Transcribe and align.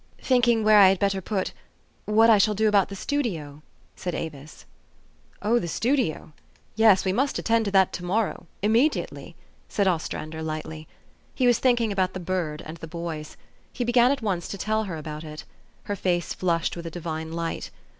"Thinking 0.19 0.63
where 0.63 0.79
I 0.79 0.89
had 0.89 0.97
better 0.97 1.21
put 1.21 1.53
what 2.05 2.27
I 2.27 2.39
shall 2.39 2.55
do 2.55 2.67
about 2.67 2.89
the 2.89 2.95
studio?" 2.95 3.61
said 3.95 4.15
Avis." 4.15 4.65
Oh 5.43 5.59
the 5.59 5.67
studio! 5.67 6.31
yes. 6.75 7.05
We 7.05 7.13
must 7.13 7.37
attend 7.37 7.65
to 7.65 7.71
that 7.73 7.93
252 7.93 7.99
THE 8.01 8.17
STORY 8.17 8.31
OF 8.31 8.35
AVIS. 8.35 8.47
to 8.47 8.77
morrow, 8.79 8.83
immediately," 9.19 9.35
said 9.69 9.87
Ostrander 9.87 10.41
lightly. 10.41 10.87
He 11.35 11.45
was 11.45 11.59
thinking 11.59 11.91
about 11.91 12.13
the 12.13 12.19
bird 12.19 12.63
and 12.65 12.77
the 12.77 12.87
boys. 12.87 13.37
He 13.71 13.83
began 13.83 14.09
at 14.11 14.23
once 14.23 14.47
to 14.47 14.57
tell 14.57 14.85
her 14.85 14.97
about 14.97 15.23
it. 15.23 15.43
Her 15.83 15.95
face 15.95 16.33
flushed 16.33 16.75
with 16.75 16.87
a 16.87 16.89
divine 16.89 17.31
light. 17.33 17.69